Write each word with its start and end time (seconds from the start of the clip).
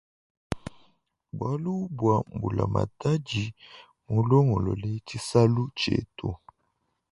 Bwalu 1.37 1.73
bwa 1.97 2.17
mbula 2.33 2.63
matadi 2.73 3.43
mulongolole 4.11 4.91
tshisalu 5.05 5.63
tshietu. 5.77 6.29